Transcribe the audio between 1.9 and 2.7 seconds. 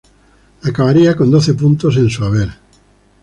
en su haber.